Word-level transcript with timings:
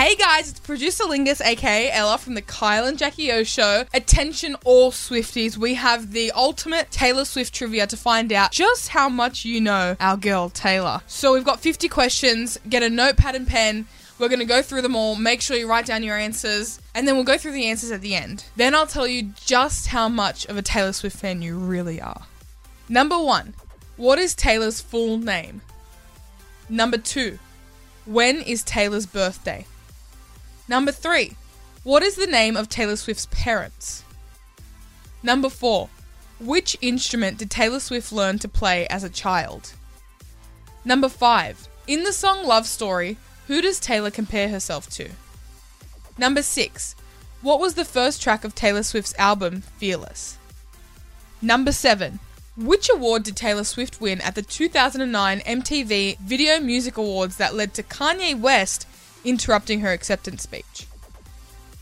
Hey 0.00 0.14
guys, 0.14 0.48
it's 0.50 0.60
producer 0.60 1.04
Lingus, 1.04 1.44
aka 1.44 1.90
Ella 1.90 2.16
from 2.16 2.32
the 2.32 2.40
Kyle 2.40 2.86
and 2.86 2.96
Jackie 2.96 3.30
O 3.32 3.44
show. 3.44 3.84
Attention, 3.92 4.56
all 4.64 4.90
Swifties. 4.90 5.58
We 5.58 5.74
have 5.74 6.12
the 6.12 6.32
ultimate 6.32 6.90
Taylor 6.90 7.26
Swift 7.26 7.54
trivia 7.54 7.86
to 7.86 7.98
find 7.98 8.32
out 8.32 8.50
just 8.50 8.88
how 8.88 9.10
much 9.10 9.44
you 9.44 9.60
know 9.60 9.96
our 10.00 10.16
girl 10.16 10.48
Taylor. 10.48 11.02
So 11.06 11.34
we've 11.34 11.44
got 11.44 11.60
50 11.60 11.88
questions. 11.90 12.58
Get 12.66 12.82
a 12.82 12.88
notepad 12.88 13.34
and 13.34 13.46
pen. 13.46 13.86
We're 14.18 14.28
going 14.28 14.40
to 14.40 14.46
go 14.46 14.62
through 14.62 14.80
them 14.80 14.96
all. 14.96 15.16
Make 15.16 15.42
sure 15.42 15.56
you 15.56 15.68
write 15.68 15.84
down 15.84 16.02
your 16.02 16.16
answers. 16.16 16.80
And 16.94 17.06
then 17.06 17.14
we'll 17.14 17.24
go 17.24 17.36
through 17.36 17.52
the 17.52 17.66
answers 17.66 17.90
at 17.90 18.00
the 18.00 18.14
end. 18.14 18.46
Then 18.56 18.74
I'll 18.74 18.86
tell 18.86 19.06
you 19.06 19.34
just 19.44 19.88
how 19.88 20.08
much 20.08 20.46
of 20.46 20.56
a 20.56 20.62
Taylor 20.62 20.94
Swift 20.94 21.18
fan 21.18 21.42
you 21.42 21.58
really 21.58 22.00
are. 22.00 22.22
Number 22.88 23.18
one, 23.18 23.54
what 24.00 24.18
is 24.18 24.34
Taylor's 24.34 24.80
full 24.80 25.18
name? 25.18 25.60
Number 26.70 26.96
two, 26.96 27.38
when 28.06 28.40
is 28.40 28.62
Taylor's 28.62 29.04
birthday? 29.04 29.66
Number 30.68 30.90
three, 30.90 31.36
what 31.84 32.02
is 32.02 32.16
the 32.16 32.26
name 32.26 32.56
of 32.56 32.70
Taylor 32.70 32.96
Swift's 32.96 33.28
parents? 33.30 34.02
Number 35.22 35.50
four, 35.50 35.90
which 36.40 36.78
instrument 36.80 37.36
did 37.36 37.50
Taylor 37.50 37.78
Swift 37.78 38.10
learn 38.10 38.38
to 38.38 38.48
play 38.48 38.86
as 38.86 39.04
a 39.04 39.10
child? 39.10 39.74
Number 40.82 41.10
five, 41.10 41.68
in 41.86 42.04
the 42.04 42.14
song 42.14 42.46
Love 42.46 42.66
Story, 42.66 43.18
who 43.48 43.60
does 43.60 43.78
Taylor 43.78 44.10
compare 44.10 44.48
herself 44.48 44.88
to? 44.92 45.10
Number 46.16 46.40
six, 46.40 46.96
what 47.42 47.60
was 47.60 47.74
the 47.74 47.84
first 47.84 48.22
track 48.22 48.44
of 48.44 48.54
Taylor 48.54 48.82
Swift's 48.82 49.14
album, 49.18 49.60
Fearless? 49.60 50.38
Number 51.42 51.72
seven, 51.72 52.18
which 52.60 52.90
award 52.92 53.22
did 53.22 53.36
Taylor 53.36 53.64
Swift 53.64 54.00
win 54.00 54.20
at 54.20 54.34
the 54.34 54.42
2009 54.42 55.40
MTV 55.40 56.18
Video 56.18 56.60
Music 56.60 56.98
Awards 56.98 57.38
that 57.38 57.54
led 57.54 57.72
to 57.74 57.82
Kanye 57.82 58.38
West 58.38 58.86
interrupting 59.24 59.80
her 59.80 59.92
acceptance 59.92 60.42
speech? 60.42 60.86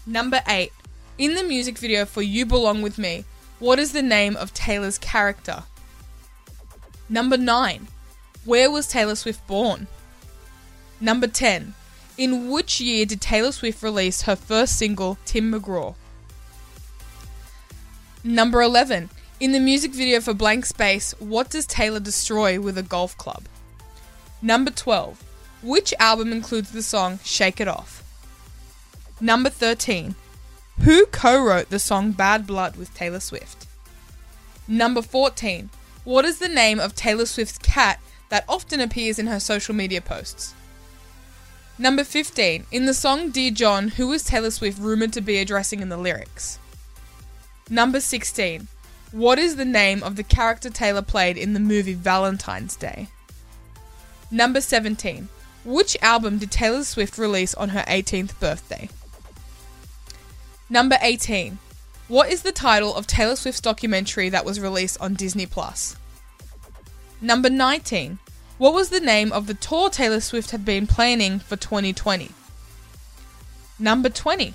Number 0.07 0.41
8. 0.47 0.73
In 1.19 1.35
the 1.35 1.43
music 1.43 1.79
video 1.79 2.05
for 2.05 2.23
You 2.23 2.47
Belong 2.47 2.81
With 2.81 2.97
Me, 2.97 3.25
what 3.59 3.81
is 3.81 3.91
the 3.93 4.03
name 4.03 4.37
of 4.37 4.55
Taylor's 4.55 4.99
character? 4.99 5.65
Number 7.09 7.37
9. 7.37 7.89
Where 8.45 8.71
was 8.71 8.87
Taylor 8.87 9.17
Swift 9.17 9.45
born? 9.49 9.89
Number 11.01 11.27
10. 11.27 11.75
In 12.17 12.51
which 12.51 12.81
year 12.81 13.05
did 13.05 13.21
Taylor 13.21 13.51
Swift 13.51 13.83
release 13.83 14.23
her 14.23 14.37
first 14.37 14.79
single, 14.79 15.19
Tim 15.25 15.53
McGraw? 15.53 15.97
Number 18.23 18.63
11. 18.63 19.11
In 19.41 19.53
the 19.53 19.61
music 19.61 19.93
video 19.93 20.21
for 20.21 20.35
Blank 20.35 20.67
Space, 20.67 21.15
what 21.21 21.49
does 21.49 21.65
Taylor 21.65 22.01
destroy 22.01 22.61
with 22.61 22.77
a 22.77 22.83
golf 22.83 23.17
club? 23.17 23.45
Number 24.43 24.73
12. 24.73 25.23
Which 25.63 25.95
album 26.01 26.33
includes 26.33 26.73
the 26.73 26.83
song 26.83 27.21
Shake 27.23 27.61
It 27.61 27.69
Off? 27.69 28.03
Number 29.21 29.49
13. 29.49 30.17
Who 30.81 31.07
co 31.07 31.41
wrote 31.41 31.71
the 31.71 31.79
song 31.79 32.11
Bad 32.11 32.49
Blood 32.49 32.75
with 32.75 32.93
Taylor 32.95 33.21
Swift? 33.21 33.69
Number 34.67 35.03
14. 35.03 35.71
What 36.03 36.25
is 36.25 36.41
the 36.41 36.49
name 36.49 36.81
of 36.81 36.97
Taylor 36.97 37.27
Swift's 37.27 37.59
cat 37.59 38.01
that 38.31 38.45
often 38.49 38.81
appears 38.81 39.21
in 39.21 39.29
her 39.29 39.39
social 39.39 39.75
media 39.75 40.01
posts? 40.01 40.53
Number 41.79 42.03
15. 42.03 42.67
In 42.73 42.87
the 42.87 42.95
song 42.95 43.31
Dear 43.31 43.53
John, 43.53 43.87
who 43.87 44.11
is 44.11 44.25
Taylor 44.25 44.51
Swift 44.51 44.81
rumored 44.81 45.13
to 45.13 45.21
be 45.21 45.39
addressing 45.39 45.79
in 45.79 45.91
the 45.91 45.97
lyrics? 45.97 46.59
Number 47.71 48.01
16. 48.01 48.67
What 49.13 49.39
is 49.39 49.57
the 49.57 49.65
name 49.65 50.03
of 50.03 50.17
the 50.17 50.23
character 50.23 50.69
Taylor 50.69 51.01
played 51.01 51.39
in 51.39 51.55
the 51.55 51.61
movie 51.61 51.95
Valentine's 51.95 52.77
Day? 52.77 53.09
Number 54.31 54.61
17. 54.61 55.29
Which 55.65 55.97
album 56.03 56.37
did 56.37 56.51
Taylor 56.51 56.85
Swift 56.85 57.17
release 57.17 57.55
on 57.55 57.71
her 57.71 57.85
18th 57.89 58.39
birthday? 58.39 58.91
Number 60.69 60.99
18. 61.01 61.59
What 62.09 62.31
is 62.31 62.43
the 62.43 62.53
title 62.53 62.95
of 62.95 63.07
Taylor 63.07 63.37
Swift's 63.37 63.63
documentary 63.63 64.29
that 64.29 64.45
was 64.45 64.61
released 64.61 65.01
on 65.01 65.15
Disney 65.15 65.47
Plus? 65.47 65.97
Number 67.23 67.49
19. 67.49 68.19
What 68.59 68.75
was 68.75 68.91
the 68.91 69.01
name 69.01 69.33
of 69.33 69.47
the 69.47 69.55
tour 69.55 69.89
Taylor 69.89 70.21
Swift 70.21 70.51
had 70.51 70.67
been 70.67 70.87
planning 70.87 71.39
for 71.39 71.57
2020? 71.57 72.31
Number 73.79 74.11
20. 74.11 74.53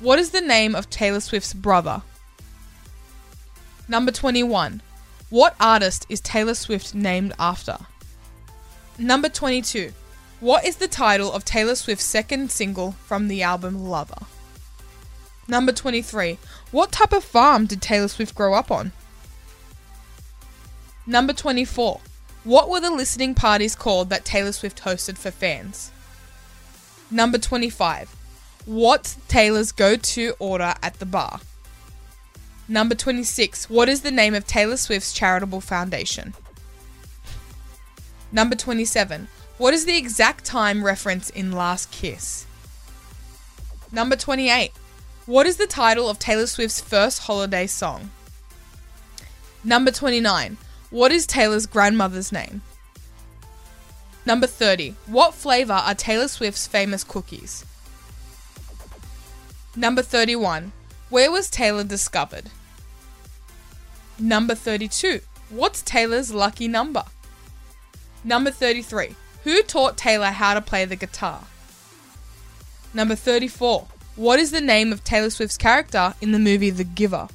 What 0.00 0.18
is 0.18 0.30
the 0.30 0.40
name 0.40 0.74
of 0.74 0.88
Taylor 0.88 1.20
Swift's 1.20 1.52
brother? 1.52 2.02
Number 3.86 4.10
21. 4.10 4.80
What 5.28 5.54
artist 5.60 6.06
is 6.08 6.20
Taylor 6.20 6.54
Swift 6.54 6.94
named 6.94 7.34
after? 7.38 7.76
Number 8.98 9.28
22. 9.28 9.92
What 10.40 10.64
is 10.64 10.76
the 10.76 10.88
title 10.88 11.30
of 11.32 11.44
Taylor 11.44 11.74
Swift's 11.74 12.04
second 12.04 12.50
single 12.50 12.92
from 12.92 13.28
the 13.28 13.42
album 13.42 13.88
Lover? 13.88 14.26
Number 15.46 15.72
23. 15.72 16.38
What 16.70 16.92
type 16.92 17.12
of 17.12 17.24
farm 17.24 17.66
did 17.66 17.82
Taylor 17.82 18.08
Swift 18.08 18.34
grow 18.34 18.54
up 18.54 18.70
on? 18.70 18.92
Number 21.06 21.34
24. 21.34 22.00
What 22.44 22.70
were 22.70 22.80
the 22.80 22.90
listening 22.90 23.34
parties 23.34 23.76
called 23.76 24.08
that 24.10 24.24
Taylor 24.24 24.52
Swift 24.52 24.82
hosted 24.82 25.18
for 25.18 25.30
fans? 25.30 25.90
Number 27.10 27.36
25. 27.36 28.14
What's 28.64 29.16
Taylor's 29.28 29.72
go 29.72 29.96
to 29.96 30.34
order 30.38 30.74
at 30.82 30.94
the 31.00 31.06
bar? 31.06 31.40
Number 32.68 32.94
26. 32.94 33.68
What 33.68 33.88
is 33.88 34.00
the 34.00 34.10
name 34.10 34.34
of 34.34 34.46
Taylor 34.46 34.76
Swift's 34.76 35.12
charitable 35.12 35.60
foundation? 35.60 36.34
Number 38.32 38.56
27. 38.56 39.28
What 39.58 39.74
is 39.74 39.84
the 39.84 39.96
exact 39.96 40.44
time 40.44 40.82
reference 40.84 41.30
in 41.30 41.52
Last 41.52 41.90
Kiss? 41.90 42.46
Number 43.92 44.16
28. 44.16 44.72
What 45.26 45.46
is 45.46 45.56
the 45.56 45.66
title 45.66 46.08
of 46.08 46.18
Taylor 46.18 46.46
Swift's 46.46 46.80
first 46.80 47.20
holiday 47.20 47.66
song? 47.66 48.10
Number 49.62 49.90
29. 49.90 50.56
What 50.90 51.12
is 51.12 51.26
Taylor's 51.26 51.66
grandmother's 51.66 52.32
name? 52.32 52.62
Number 54.26 54.46
30. 54.46 54.94
What 55.06 55.34
flavor 55.34 55.74
are 55.74 55.94
Taylor 55.94 56.28
Swift's 56.28 56.66
famous 56.66 57.04
cookies? 57.04 57.64
Number 59.76 60.02
31. 60.02 60.72
Where 61.14 61.30
was 61.30 61.48
Taylor 61.48 61.84
discovered? 61.84 62.50
Number 64.18 64.56
32. 64.56 65.20
What's 65.48 65.80
Taylor's 65.80 66.34
lucky 66.34 66.66
number? 66.66 67.04
Number 68.24 68.50
33. 68.50 69.14
Who 69.44 69.62
taught 69.62 69.96
Taylor 69.96 70.32
how 70.32 70.54
to 70.54 70.60
play 70.60 70.84
the 70.84 70.96
guitar? 70.96 71.44
Number 72.92 73.14
34. 73.14 73.86
What 74.16 74.40
is 74.40 74.50
the 74.50 74.60
name 74.60 74.92
of 74.92 75.04
Taylor 75.04 75.30
Swift's 75.30 75.56
character 75.56 76.14
in 76.20 76.32
the 76.32 76.40
movie 76.40 76.70
The 76.70 76.82
Giver? 76.82 77.28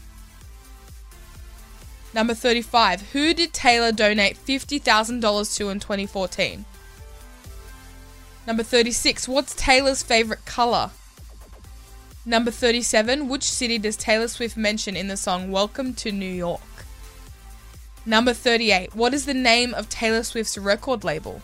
Number 2.13 2.33
35. 2.33 3.13
Who 3.13 3.33
did 3.33 3.53
Taylor 3.53 3.93
donate 3.93 4.45
$50,000 4.45 5.55
to 5.55 5.69
in 5.69 5.79
2014? 5.79 6.65
Number 8.45 8.63
36. 8.63 9.29
What's 9.29 9.55
Taylor's 9.55 10.03
favorite 10.03 10.43
color? 10.43 10.91
Number 12.25 12.51
37. 12.51 13.29
Which 13.29 13.43
city 13.43 13.77
does 13.77 13.95
Taylor 13.95 14.27
Swift 14.27 14.57
mention 14.57 14.95
in 14.95 15.07
the 15.07 15.17
song 15.17 15.51
Welcome 15.51 15.93
to 15.95 16.11
New 16.11 16.29
York? 16.29 16.61
Number 18.05 18.33
38. 18.33 18.93
What 18.93 19.13
is 19.13 19.25
the 19.25 19.33
name 19.33 19.73
of 19.73 19.87
Taylor 19.87 20.23
Swift's 20.23 20.57
record 20.57 21.03
label? 21.03 21.41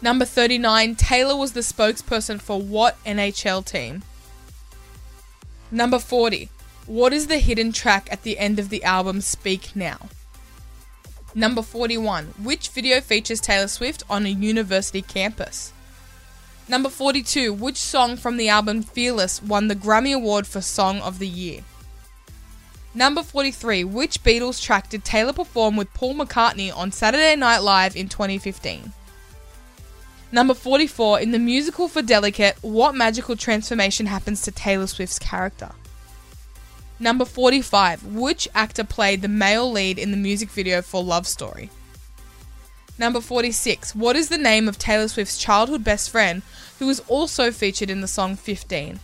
Number 0.00 0.24
39. 0.24 0.94
Taylor 0.94 1.36
was 1.36 1.52
the 1.52 1.60
spokesperson 1.60 2.40
for 2.40 2.60
what 2.60 3.02
NHL 3.04 3.64
team? 3.64 4.02
Number 5.72 5.98
40. 5.98 6.48
What 6.86 7.12
is 7.12 7.26
the 7.26 7.38
hidden 7.38 7.72
track 7.72 8.08
at 8.12 8.22
the 8.22 8.38
end 8.38 8.58
of 8.58 8.68
the 8.68 8.84
album 8.84 9.20
Speak 9.20 9.74
Now? 9.74 10.08
Number 11.34 11.62
41. 11.62 12.26
Which 12.42 12.68
video 12.68 13.00
features 13.00 13.40
Taylor 13.40 13.68
Swift 13.68 14.04
on 14.08 14.24
a 14.24 14.30
university 14.30 15.02
campus? 15.02 15.72
Number 16.70 16.90
42. 16.90 17.54
Which 17.54 17.78
song 17.78 18.18
from 18.18 18.36
the 18.36 18.50
album 18.50 18.82
Fearless 18.82 19.42
won 19.42 19.68
the 19.68 19.76
Grammy 19.76 20.14
Award 20.14 20.46
for 20.46 20.60
Song 20.60 21.00
of 21.00 21.18
the 21.18 21.26
Year? 21.26 21.62
Number 22.94 23.22
43. 23.22 23.84
Which 23.84 24.22
Beatles 24.22 24.62
track 24.62 24.90
did 24.90 25.02
Taylor 25.02 25.32
perform 25.32 25.76
with 25.76 25.92
Paul 25.94 26.14
McCartney 26.14 26.74
on 26.76 26.92
Saturday 26.92 27.36
Night 27.36 27.60
Live 27.60 27.96
in 27.96 28.10
2015? 28.10 28.92
Number 30.30 30.52
44. 30.52 31.20
In 31.20 31.30
the 31.30 31.38
musical 31.38 31.88
for 31.88 32.02
Delicate, 32.02 32.58
what 32.60 32.94
magical 32.94 33.34
transformation 33.34 34.04
happens 34.04 34.42
to 34.42 34.50
Taylor 34.50 34.86
Swift's 34.86 35.18
character? 35.18 35.70
Number 37.00 37.24
45. 37.24 38.14
Which 38.14 38.46
actor 38.54 38.84
played 38.84 39.22
the 39.22 39.28
male 39.28 39.70
lead 39.70 39.98
in 39.98 40.10
the 40.10 40.18
music 40.18 40.50
video 40.50 40.82
for 40.82 41.02
Love 41.02 41.26
Story? 41.26 41.70
Number 42.98 43.20
46. 43.20 43.94
What 43.94 44.16
is 44.16 44.28
the 44.28 44.38
name 44.38 44.68
of 44.68 44.76
Taylor 44.76 45.06
Swift's 45.06 45.38
childhood 45.38 45.84
best 45.84 46.10
friend 46.10 46.42
who 46.80 46.86
was 46.86 47.00
also 47.06 47.52
featured 47.52 47.90
in 47.90 48.00
the 48.00 48.08
song 48.08 48.34
15? 48.34 48.98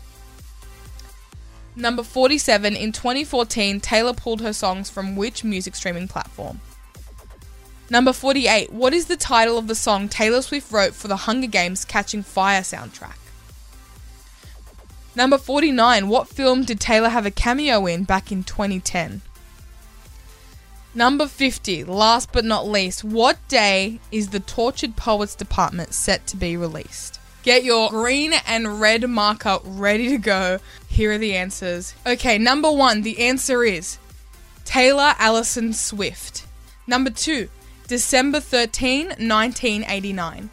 Number 1.76 2.02
47. 2.02 2.74
In 2.74 2.90
2014, 2.90 3.80
Taylor 3.80 4.12
pulled 4.12 4.40
her 4.40 4.52
songs 4.52 4.90
from 4.90 5.14
which 5.14 5.44
music 5.44 5.76
streaming 5.76 6.08
platform? 6.08 6.60
Number 7.88 8.12
48. 8.12 8.72
What 8.72 8.92
is 8.92 9.06
the 9.06 9.16
title 9.16 9.58
of 9.58 9.68
the 9.68 9.74
song 9.74 10.08
Taylor 10.08 10.42
Swift 10.42 10.72
wrote 10.72 10.94
for 10.94 11.06
the 11.06 11.16
Hunger 11.16 11.46
Games 11.46 11.84
Catching 11.84 12.22
Fire 12.22 12.62
soundtrack? 12.62 13.18
Number 15.14 15.38
49. 15.38 16.08
What 16.08 16.28
film 16.28 16.64
did 16.64 16.80
Taylor 16.80 17.10
have 17.10 17.26
a 17.26 17.30
cameo 17.30 17.86
in 17.86 18.02
back 18.02 18.32
in 18.32 18.42
2010? 18.42 19.20
Number 20.94 21.26
50. 21.26 21.84
Last 21.84 22.32
but 22.32 22.44
not 22.44 22.68
least. 22.68 23.02
What 23.02 23.36
day 23.48 24.00
is 24.12 24.28
the 24.28 24.40
Tortured 24.40 24.96
Poets 24.96 25.34
Department 25.34 25.92
set 25.92 26.26
to 26.28 26.36
be 26.36 26.56
released? 26.56 27.20
Get 27.42 27.64
your 27.64 27.90
green 27.90 28.32
and 28.46 28.80
red 28.80 29.08
marker 29.08 29.58
ready 29.64 30.08
to 30.08 30.18
go. 30.18 30.60
Here 30.88 31.12
are 31.12 31.18
the 31.18 31.34
answers. 31.34 31.94
Okay, 32.06 32.38
number 32.38 32.70
one, 32.70 33.02
the 33.02 33.18
answer 33.20 33.64
is 33.64 33.98
Taylor 34.64 35.14
Allison 35.18 35.72
Swift. 35.72 36.46
Number 36.86 37.10
two, 37.10 37.48
December 37.86 38.40
13, 38.40 39.08
1989. 39.08 40.50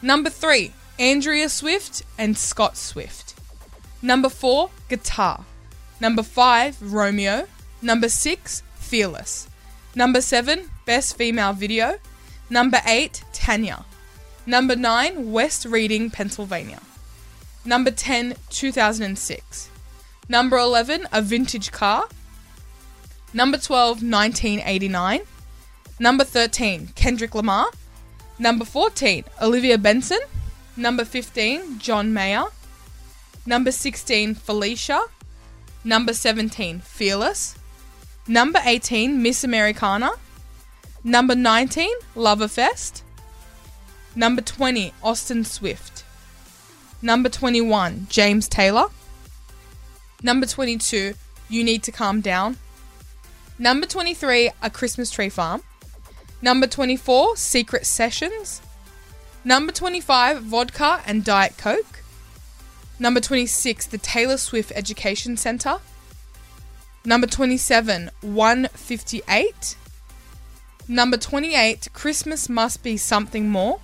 Number 0.00 0.30
three, 0.30 0.72
Andrea 0.98 1.48
Swift 1.48 2.02
and 2.18 2.36
Scott 2.36 2.76
Swift. 2.76 3.34
Number 4.00 4.28
four, 4.28 4.70
Guitar. 4.88 5.44
Number 6.00 6.24
five, 6.24 6.76
Romeo. 6.82 7.46
Number 7.80 8.08
six, 8.08 8.62
Fearless. 8.92 9.48
Number 9.94 10.20
seven, 10.20 10.70
Best 10.86 11.16
Female 11.16 11.52
Video. 11.52 11.98
Number 12.48 12.80
eight, 12.86 13.24
Tanya. 13.32 13.84
Number 14.46 14.74
nine, 14.74 15.32
West 15.32 15.64
Reading, 15.64 16.10
Pennsylvania. 16.10 16.80
Number 17.64 17.92
10, 17.92 18.34
2006. 18.50 19.70
Number 20.28 20.56
11, 20.56 21.06
A 21.12 21.22
Vintage 21.22 21.70
Car. 21.70 22.08
Number 23.32 23.56
12, 23.56 24.02
1989. 24.02 25.20
Number 26.00 26.24
13, 26.24 26.88
Kendrick 26.96 27.34
Lamar. 27.36 27.66
Number 28.38 28.64
14, 28.64 29.24
Olivia 29.40 29.78
Benson. 29.78 30.18
Number 30.76 31.04
15, 31.04 31.78
John 31.78 32.12
Mayer. 32.12 32.44
Number 33.46 33.70
16, 33.70 34.34
Felicia. 34.34 35.02
Number 35.84 36.12
17, 36.12 36.80
Fearless. 36.80 37.56
Number 38.28 38.60
18, 38.64 39.20
Miss 39.20 39.42
Americana. 39.42 40.12
Number 41.02 41.34
19, 41.34 41.90
Loverfest. 42.14 43.02
Number 44.14 44.42
20, 44.42 44.92
Austin 45.02 45.44
Swift. 45.44 46.04
Number 47.00 47.28
21, 47.28 48.06
James 48.08 48.46
Taylor. 48.46 48.86
Number 50.22 50.46
22, 50.46 51.14
You 51.48 51.64
Need 51.64 51.82
to 51.82 51.90
Calm 51.90 52.20
Down. 52.20 52.58
Number 53.58 53.86
23, 53.86 54.50
A 54.62 54.70
Christmas 54.70 55.10
Tree 55.10 55.28
Farm. 55.28 55.62
Number 56.40 56.68
24, 56.68 57.36
Secret 57.36 57.86
Sessions. 57.86 58.62
Number 59.44 59.72
25, 59.72 60.42
Vodka 60.42 61.02
and 61.06 61.24
Diet 61.24 61.58
Coke. 61.58 62.04
Number 63.00 63.18
26, 63.18 63.86
the 63.86 63.98
Taylor 63.98 64.36
Swift 64.36 64.70
Education 64.76 65.36
Center. 65.36 65.78
Number 67.04 67.26
27, 67.26 68.10
158. 68.20 69.76
Number 70.86 71.16
28, 71.16 71.88
Christmas 71.92 72.48
Must 72.48 72.82
Be 72.82 72.96
Something 72.96 73.48
More. 73.48 73.80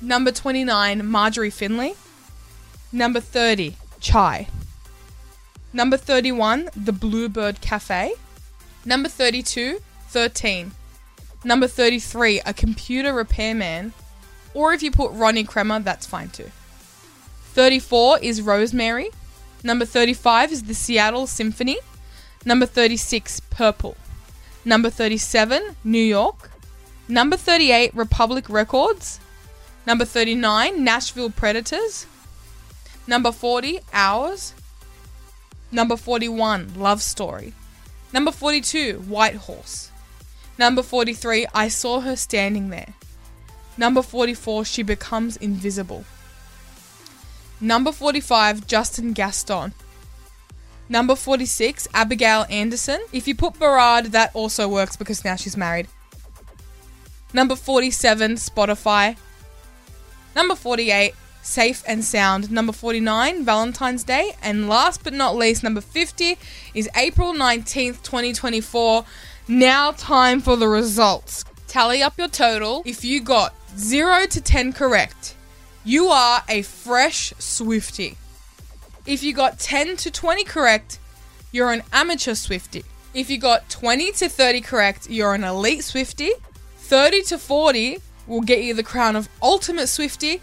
Number 0.00 0.32
29, 0.32 1.06
Marjorie 1.06 1.50
Finlay. 1.50 1.94
Number 2.90 3.20
30, 3.20 3.76
Chai. 4.00 4.48
Number 5.72 5.96
31, 5.96 6.68
The 6.76 6.92
Bluebird 6.92 7.60
Cafe. 7.60 8.12
Number 8.84 9.08
32, 9.08 9.80
13. 10.08 10.72
Number 11.44 11.68
33, 11.68 12.40
A 12.44 12.52
Computer 12.52 13.12
Repairman. 13.12 13.92
Or 14.52 14.72
if 14.72 14.82
you 14.82 14.90
put 14.90 15.12
Ronnie 15.12 15.44
Cremer, 15.44 15.80
that's 15.80 16.06
fine 16.06 16.30
too. 16.30 16.50
34 17.54 18.18
is 18.18 18.42
Rosemary. 18.42 19.10
Number 19.62 19.84
35 19.84 20.50
is 20.52 20.62
the 20.64 20.74
Seattle 20.74 21.26
Symphony. 21.28 21.78
Number 22.44 22.66
36, 22.66 23.40
Purple. 23.50 23.96
Number 24.64 24.90
37, 24.90 25.76
New 25.84 26.02
York. 26.02 26.50
Number 27.08 27.36
38, 27.36 27.94
Republic 27.94 28.48
Records. 28.48 29.20
Number 29.86 30.04
39, 30.04 30.82
Nashville 30.82 31.30
Predators. 31.30 32.06
Number 33.06 33.32
40, 33.32 33.80
Ours. 33.92 34.54
Number 35.70 35.96
41, 35.96 36.74
Love 36.76 37.02
Story. 37.02 37.52
Number 38.12 38.30
42, 38.30 39.04
White 39.08 39.36
Horse. 39.36 39.90
Number 40.58 40.82
43, 40.82 41.46
I 41.54 41.68
Saw 41.68 42.00
Her 42.00 42.14
Standing 42.14 42.70
There. 42.70 42.94
Number 43.76 44.02
44, 44.02 44.64
She 44.64 44.82
Becomes 44.82 45.36
Invisible. 45.38 46.04
Number 47.60 47.90
45, 47.90 48.66
Justin 48.66 49.12
Gaston. 49.12 49.72
Number 50.92 51.16
46, 51.16 51.88
Abigail 51.94 52.44
Anderson. 52.50 53.00
If 53.14 53.26
you 53.26 53.34
put 53.34 53.58
Berard, 53.58 54.12
that 54.12 54.30
also 54.34 54.68
works 54.68 54.94
because 54.94 55.24
now 55.24 55.36
she's 55.36 55.56
married. 55.56 55.88
Number 57.32 57.56
47, 57.56 58.32
Spotify. 58.32 59.16
Number 60.36 60.54
48, 60.54 61.14
Safe 61.40 61.82
and 61.86 62.04
Sound. 62.04 62.52
Number 62.52 62.74
49, 62.74 63.42
Valentine's 63.42 64.04
Day. 64.04 64.32
And 64.42 64.68
last 64.68 65.02
but 65.02 65.14
not 65.14 65.34
least, 65.34 65.62
number 65.62 65.80
50 65.80 66.36
is 66.74 66.90
April 66.94 67.32
19th, 67.32 68.02
2024. 68.02 69.06
Now, 69.48 69.92
time 69.92 70.40
for 70.40 70.56
the 70.56 70.68
results. 70.68 71.46
Tally 71.68 72.02
up 72.02 72.18
your 72.18 72.28
total. 72.28 72.82
If 72.84 73.02
you 73.02 73.22
got 73.22 73.54
0 73.78 74.26
to 74.26 74.42
10 74.42 74.74
correct, 74.74 75.36
you 75.86 76.08
are 76.08 76.42
a 76.50 76.60
fresh 76.60 77.32
Swiftie. 77.38 78.16
If 79.04 79.24
you 79.24 79.32
got 79.32 79.58
10 79.58 79.96
to 79.96 80.10
20 80.12 80.44
correct, 80.44 81.00
you're 81.50 81.72
an 81.72 81.82
amateur 81.92 82.32
Swiftie. 82.32 82.84
If 83.14 83.30
you 83.30 83.38
got 83.38 83.68
20 83.68 84.12
to 84.12 84.28
30 84.28 84.60
correct, 84.60 85.10
you're 85.10 85.34
an 85.34 85.42
elite 85.42 85.80
Swiftie. 85.80 86.30
30 86.76 87.22
to 87.22 87.38
40 87.38 87.98
will 88.28 88.42
get 88.42 88.62
you 88.62 88.74
the 88.74 88.84
crown 88.84 89.16
of 89.16 89.28
ultimate 89.42 89.86
Swiftie. 89.86 90.40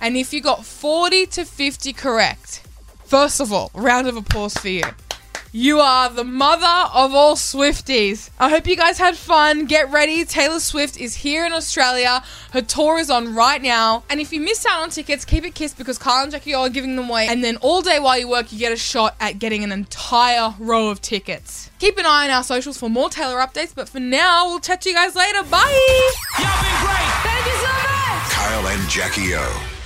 And 0.00 0.16
if 0.16 0.32
you 0.32 0.40
got 0.40 0.64
40 0.64 1.26
to 1.26 1.44
50 1.44 1.92
correct, 1.92 2.62
first 3.04 3.40
of 3.40 3.52
all, 3.52 3.70
round 3.74 4.08
of 4.08 4.16
applause 4.16 4.54
for 4.54 4.68
you. 4.68 4.82
You 5.52 5.80
are 5.80 6.08
the 6.08 6.22
mother 6.22 6.88
of 6.94 7.12
all 7.12 7.34
Swifties. 7.34 8.30
I 8.38 8.48
hope 8.48 8.68
you 8.68 8.76
guys 8.76 8.98
had 8.98 9.16
fun. 9.16 9.66
Get 9.66 9.90
ready. 9.90 10.24
Taylor 10.24 10.60
Swift 10.60 10.96
is 10.96 11.16
here 11.16 11.44
in 11.44 11.52
Australia. 11.52 12.22
Her 12.52 12.60
tour 12.60 13.00
is 13.00 13.10
on 13.10 13.34
right 13.34 13.60
now. 13.60 14.04
And 14.08 14.20
if 14.20 14.32
you 14.32 14.40
missed 14.40 14.64
out 14.64 14.80
on 14.82 14.90
tickets, 14.90 15.24
keep 15.24 15.44
it 15.44 15.56
kissed 15.56 15.76
because 15.76 15.98
Kyle 15.98 16.22
and 16.22 16.30
Jackie 16.30 16.54
O 16.54 16.62
are 16.62 16.68
giving 16.68 16.94
them 16.94 17.10
away. 17.10 17.26
And 17.26 17.42
then 17.42 17.56
all 17.56 17.82
day 17.82 17.98
while 17.98 18.16
you 18.16 18.28
work, 18.28 18.52
you 18.52 18.60
get 18.60 18.70
a 18.70 18.76
shot 18.76 19.16
at 19.18 19.40
getting 19.40 19.64
an 19.64 19.72
entire 19.72 20.54
row 20.60 20.88
of 20.88 21.02
tickets. 21.02 21.68
Keep 21.80 21.98
an 21.98 22.06
eye 22.06 22.26
on 22.26 22.30
our 22.30 22.44
socials 22.44 22.78
for 22.78 22.88
more 22.88 23.10
Taylor 23.10 23.38
updates. 23.40 23.74
But 23.74 23.88
for 23.88 23.98
now, 23.98 24.46
we'll 24.46 24.60
chat 24.60 24.82
to 24.82 24.88
you 24.88 24.94
guys 24.94 25.16
later. 25.16 25.42
Bye. 25.42 25.66
Y'all 26.38 26.46
been 26.62 26.86
great. 26.86 27.10
Thank 27.24 27.46
you 27.46 27.58
so 27.58 27.66
much. 27.66 28.30
Kyle 28.30 28.68
and 28.68 28.88
Jackie 28.88 29.34
O. 29.34 29.79